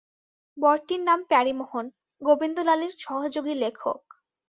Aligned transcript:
বরটির 0.57 1.01
নাম 1.03 1.19
প্যারীমোহন, 1.23 1.85
গোবিন্দলালের 2.21 2.91
সহযোগী 2.99 3.53
লেখক। 3.55 4.01